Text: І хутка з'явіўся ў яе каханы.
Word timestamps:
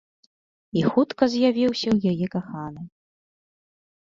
І 0.79 0.81
хутка 0.95 1.23
з'явіўся 1.33 1.87
ў 1.95 2.15
яе 2.15 2.27
каханы. 2.37 2.81